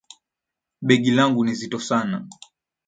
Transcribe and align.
Begi 0.81 1.11
langu 1.11 1.43
ni 1.45 1.53
zito 1.55 1.79
sana 1.79 2.27